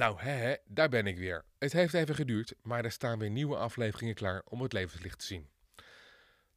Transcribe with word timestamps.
Nou, 0.00 0.20
hè, 0.20 0.54
daar 0.64 0.88
ben 0.88 1.06
ik 1.06 1.18
weer. 1.18 1.44
Het 1.58 1.72
heeft 1.72 1.94
even 1.94 2.14
geduurd, 2.14 2.54
maar 2.62 2.84
er 2.84 2.92
staan 2.92 3.18
weer 3.18 3.30
nieuwe 3.30 3.56
afleveringen 3.56 4.14
klaar 4.14 4.42
om 4.44 4.62
het 4.62 4.72
levenslicht 4.72 5.18
te 5.18 5.24
zien. 5.26 5.48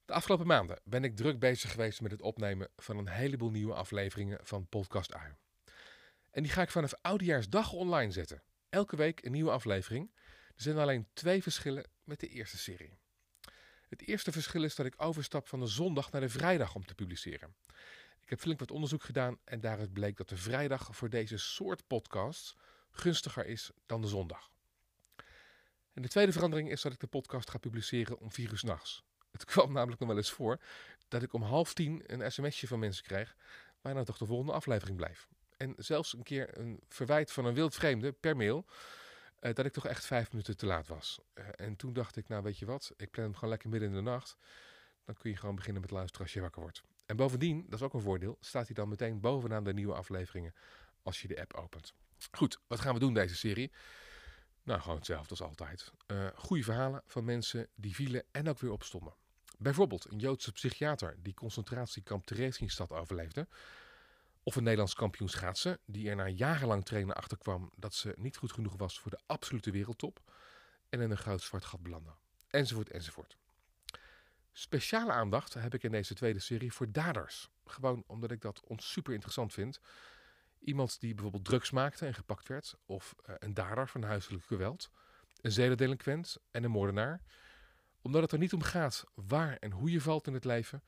De 0.05 0.13
afgelopen 0.13 0.47
maanden 0.47 0.79
ben 0.83 1.04
ik 1.04 1.16
druk 1.16 1.40
bezig 1.40 1.71
geweest 1.71 2.01
met 2.01 2.11
het 2.11 2.21
opnemen 2.21 2.69
van 2.75 2.98
een 2.98 3.08
heleboel 3.08 3.50
nieuwe 3.50 3.74
afleveringen 3.74 4.40
van 4.43 4.67
Podcast 4.67 5.14
Ui. 5.14 5.33
En 6.32 6.43
die 6.43 6.51
ga 6.51 6.61
ik 6.61 6.69
vanaf 6.69 6.93
Oudejaarsdag 7.01 7.71
online 7.71 8.11
zetten. 8.11 8.43
Elke 8.70 8.95
week 8.95 9.25
een 9.25 9.32
nieuwe 9.32 9.52
aflevering. 9.52 10.12
Er 10.55 10.62
zijn 10.62 10.78
alleen 10.78 11.07
twee 11.14 11.41
verschillen 11.41 11.86
met 12.04 12.20
de 12.20 12.28
eerste 12.28 12.57
serie. 12.57 12.98
Het 13.89 14.07
eerste 14.07 14.32
verschil 14.32 14.64
is 14.64 14.75
dat 14.75 14.86
ik 14.86 15.02
overstap 15.02 15.48
van 15.48 15.60
de 15.60 15.68
zondag 15.68 16.12
naar 16.12 16.21
de 16.21 16.30
vrijdag 16.30 16.75
om 16.75 16.86
te 16.86 16.96
publiceren. 16.96 17.55
Ik 18.21 18.30
heb 18.30 18.39
flink 18.39 18.60
wat 18.60 18.71
onderzoek 18.71 19.04
gedaan 19.04 19.38
en 19.44 19.60
daaruit 19.60 19.94
bleek 19.94 20.18
dat 20.18 20.30
de 20.30 20.38
vrijdag 20.38 20.96
voor 20.96 21.10
deze 21.10 21.38
soort 21.38 21.88
podcasts 21.88 22.55
gunstiger 22.94 23.46
is 23.46 23.71
dan 23.86 24.02
de 24.02 24.07
zondag. 24.07 24.52
En 25.93 26.01
de 26.01 26.07
tweede 26.07 26.32
verandering 26.32 26.71
is 26.71 26.82
dat 26.82 26.93
ik 26.93 27.00
de 27.00 27.07
podcast 27.07 27.50
ga 27.50 27.57
publiceren 27.57 28.20
om 28.20 28.32
vier 28.32 28.51
uur 28.51 28.57
s'nachts. 28.57 29.04
Het 29.32 29.46
kwam 29.51 29.71
namelijk 29.71 30.00
nog 30.00 30.10
wel 30.10 30.18
eens 30.18 30.32
voor 30.32 30.60
dat 31.07 31.24
ik 31.24 31.34
om 31.34 31.42
half 31.42 31.74
tien 31.74 32.04
een 32.06 32.32
sms'je 32.32 32.68
van 32.68 32.80
mensen 32.80 33.04
krijg 33.04 33.36
waar 33.82 33.94
nou 33.94 34.06
toch 34.06 34.18
de 34.18 34.26
volgende 34.26 34.52
aflevering 34.52 34.98
blijft. 34.98 35.28
En 35.58 35.74
zelfs 35.78 36.14
een 36.14 36.24
keer 36.24 36.58
een 36.58 36.80
verwijt 36.88 37.32
van 37.32 37.46
een 37.46 37.54
wildvreemde 37.54 38.12
per 38.12 38.36
mail 38.36 38.66
eh, 39.40 39.54
dat 39.54 39.66
ik 39.66 39.73
toch 39.73 39.88
echt 39.88 40.06
vijf 40.06 40.32
minuten 40.32 40.58
te 40.58 40.66
laat 40.66 40.88
was. 40.88 41.20
Eh, 41.34 41.46
en 41.56 41.76
toen 41.76 41.94
dacht 41.94 42.16
ik, 42.16 42.28
nou 42.28 42.44
weet 42.44 42.60
je 42.60 42.66
wat, 42.66 42.94
ik 42.98 43.12
plan 43.12 43.26
hem 43.26 43.34
gewoon 43.34 43.50
lekker 43.50 43.70
midden 43.70 43.90
in 43.90 43.96
de 43.96 44.02
nacht. 44.02 44.38
Dan 45.06 45.16
kun 45.16 45.30
je 45.30 45.38
gewoon 45.38 45.56
beginnen 45.56 45.82
met 45.82 45.92
luisteren 45.92 46.22
als 46.26 46.34
je 46.34 46.42
wakker 46.42 46.62
wordt. 46.62 46.84
En 47.06 47.16
bovendien, 47.16 47.64
dat 47.70 47.80
is 47.80 47.86
ook 47.86 47.94
een 47.94 48.02
voordeel, 48.02 48.38
staat 48.40 48.66
hij 48.66 48.76
dan 48.76 48.90
meteen 48.90 49.20
bovenaan 49.20 49.64
de 49.64 49.73
nieuwe 49.73 49.94
afleveringen 49.94 50.54
als 51.02 51.22
je 51.22 51.28
de 51.28 51.42
app 51.42 51.54
opent. 51.54 51.94
Goed, 52.32 52.59
wat 52.68 52.80
gaan 52.80 52.94
we 52.94 53.00
doen 53.00 53.13
deze 53.13 53.36
serie? 53.36 53.72
Nou, 54.64 54.81
gewoon 54.81 54.98
hetzelfde 54.98 55.30
als 55.30 55.41
altijd. 55.41 55.91
Uh, 56.08 56.27
goede 56.36 56.64
verhalen 56.64 57.02
van 57.05 57.23
mensen 57.23 57.67
die 57.75 57.95
vielen 57.95 58.23
en 58.31 58.50
ook 58.50 58.59
weer 58.59 58.72
opstonden. 58.72 59.14
Bijvoorbeeld 59.58 60.11
een 60.11 60.20
Joodse 60.20 60.52
psychiater 60.52 61.16
die 61.22 61.33
concentratiekamp 61.33 62.25
Theresienstad 62.25 62.92
overleefde. 62.92 63.48
Of 64.44 64.56
een 64.56 64.64
Nederlands 64.64 64.94
kampioen 64.94 65.30
schaatsen 65.30 65.80
die 65.86 66.09
er 66.09 66.16
na 66.16 66.28
jarenlang 66.28 66.86
trainen 66.86 67.16
achterkwam 67.16 67.72
dat 67.75 67.94
ze 67.94 68.14
niet 68.17 68.38
goed 68.38 68.52
genoeg 68.52 68.76
was 68.78 69.00
voor 69.00 69.11
de 69.11 69.20
absolute 69.26 69.72
wereldtop. 69.72 70.20
En 70.89 71.02
in 71.02 71.11
een 71.11 71.17
groot 71.17 71.42
zwart 71.42 71.66
gat 71.66 71.83
belandde. 71.83 72.11
Enzovoort, 72.48 72.89
enzovoort. 72.89 73.38
Speciale 74.52 75.11
aandacht 75.11 75.53
heb 75.53 75.73
ik 75.73 75.83
in 75.83 75.92
deze 75.92 76.14
tweede 76.14 76.39
serie 76.39 76.73
voor 76.73 76.92
daders. 76.92 77.50
Gewoon 77.66 78.03
omdat 78.08 78.31
ik 78.31 78.42
dat 78.42 78.61
ons 78.64 78.92
super 78.92 79.14
interessant 79.14 79.53
vind. 79.53 79.80
Iemand 80.64 81.00
die 81.00 81.14
bijvoorbeeld 81.14 81.45
drugs 81.45 81.72
maakte 81.72 82.06
en 82.06 82.14
gepakt 82.14 82.47
werd, 82.47 82.75
of 82.86 83.16
uh, 83.30 83.36
een 83.39 83.53
dader 83.53 83.88
van 83.88 84.03
huiselijk 84.03 84.44
geweld, 84.44 84.89
een 85.42 85.52
zedendelinquent 85.52 86.38
en 86.52 86.64
een 86.64 86.72
moordenaar. 86.72 87.22
Omdat 88.02 88.22
het 88.22 88.31
er 88.31 88.38
niet 88.38 88.53
om 88.53 88.61
gaat 88.61 89.03
waar 89.14 89.58
en 89.58 89.72
hoe 89.72 89.92
je 89.92 90.02
valt 90.02 90.28
in 90.28 90.33
het 90.33 90.45
leven, 90.45 90.83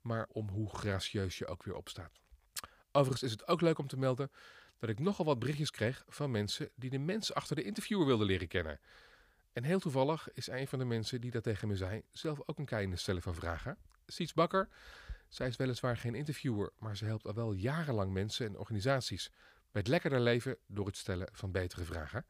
maar 0.00 0.26
om 0.32 0.48
hoe 0.48 0.76
gracieus 0.76 1.38
je 1.38 1.46
ook 1.46 1.62
weer 1.62 1.74
opstaat. 1.74 2.20
Overigens 2.92 3.22
is 3.22 3.30
het 3.30 3.48
ook 3.48 3.60
leuk 3.60 3.78
om 3.78 3.86
te 3.86 3.98
melden 3.98 4.30
dat 4.78 4.90
ik 4.90 4.98
nogal 4.98 5.24
wat 5.24 5.38
berichtjes 5.38 5.70
kreeg 5.70 6.04
van 6.06 6.30
mensen 6.30 6.70
die 6.74 6.90
de 6.90 6.98
mensen 6.98 7.34
achter 7.34 7.56
de 7.56 7.62
interviewer 7.62 8.06
wilden 8.06 8.26
leren 8.26 8.48
kennen. 8.48 8.80
En 9.52 9.64
heel 9.64 9.80
toevallig 9.80 10.32
is 10.32 10.48
een 10.48 10.68
van 10.68 10.78
de 10.78 10.84
mensen 10.84 11.20
die 11.20 11.30
dat 11.30 11.42
tegen 11.42 11.68
me 11.68 11.76
zei 11.76 12.02
zelf 12.12 12.40
ook 12.46 12.58
een 12.58 12.64
kei 12.64 12.86
in 12.86 12.98
stellen 12.98 13.22
van 13.22 13.34
vragen. 13.34 13.78
Siets 14.06 14.32
Bakker. 14.32 14.68
Zij 15.28 15.48
is 15.48 15.56
weliswaar 15.56 15.96
geen 15.96 16.14
interviewer, 16.14 16.72
maar 16.78 16.96
ze 16.96 17.04
helpt 17.04 17.26
al 17.26 17.34
wel 17.34 17.52
jarenlang 17.52 18.12
mensen 18.12 18.46
en 18.46 18.58
organisaties 18.58 19.30
met 19.70 19.88
lekkerder 19.88 20.20
leven 20.20 20.58
door 20.66 20.86
het 20.86 20.96
stellen 20.96 21.28
van 21.32 21.52
betere 21.52 21.84
vragen. 21.84 22.26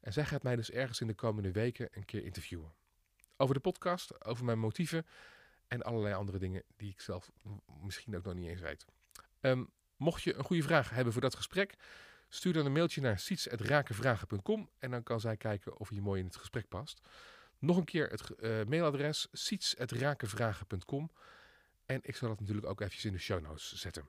En 0.00 0.12
zij 0.12 0.24
gaat 0.24 0.42
mij 0.42 0.56
dus 0.56 0.70
ergens 0.70 1.00
in 1.00 1.06
de 1.06 1.14
komende 1.14 1.52
weken 1.52 1.88
een 1.90 2.04
keer 2.04 2.24
interviewen. 2.24 2.72
Over 3.36 3.54
de 3.54 3.60
podcast, 3.60 4.24
over 4.24 4.44
mijn 4.44 4.58
motieven 4.58 5.06
en 5.68 5.82
allerlei 5.82 6.14
andere 6.14 6.38
dingen 6.38 6.62
die 6.76 6.90
ik 6.90 7.00
zelf 7.00 7.30
misschien 7.82 8.16
ook 8.16 8.24
nog 8.24 8.34
niet 8.34 8.48
eens 8.48 8.60
weet. 8.60 8.84
Um, 9.40 9.70
mocht 9.96 10.22
je 10.22 10.34
een 10.34 10.44
goede 10.44 10.62
vraag 10.62 10.90
hebben 10.90 11.12
voor 11.12 11.22
dat 11.22 11.36
gesprek, 11.36 11.74
stuur 12.28 12.52
dan 12.52 12.66
een 12.66 12.72
mailtje 12.72 13.00
naar 13.00 13.18
siets.rakenvragen.com 13.18 14.70
en 14.78 14.90
dan 14.90 15.02
kan 15.02 15.20
zij 15.20 15.36
kijken 15.36 15.78
of 15.78 15.90
je 15.90 16.00
mooi 16.00 16.20
in 16.20 16.26
het 16.26 16.36
gesprek 16.36 16.68
past. 16.68 17.00
Nog 17.58 17.76
een 17.76 17.84
keer 17.84 18.08
het 18.08 18.30
uh, 18.38 18.64
mailadres 18.64 19.28
siets.rakenvragen.com 19.32 21.10
en 21.86 22.00
ik 22.02 22.16
zal 22.16 22.28
dat 22.28 22.40
natuurlijk 22.40 22.66
ook 22.66 22.80
eventjes 22.80 23.04
in 23.04 23.12
de 23.12 23.18
show 23.18 23.40
notes 23.40 23.74
zetten. 23.74 24.08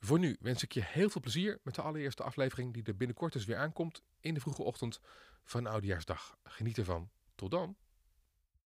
Voor 0.00 0.18
nu 0.18 0.36
wens 0.40 0.62
ik 0.62 0.72
je 0.72 0.82
heel 0.84 1.10
veel 1.10 1.20
plezier 1.20 1.60
met 1.62 1.74
de 1.74 1.82
allereerste 1.82 2.22
aflevering 2.22 2.72
die 2.72 2.82
er 2.82 2.96
binnenkort 2.96 3.32
dus 3.32 3.44
weer 3.44 3.56
aankomt 3.56 4.02
in 4.20 4.34
de 4.34 4.40
vroege 4.40 4.62
ochtend 4.62 5.00
van 5.44 5.66
Oudejaarsdag. 5.66 6.36
Geniet 6.44 6.78
ervan. 6.78 7.10
Tot 7.34 7.50
dan. 7.50 7.76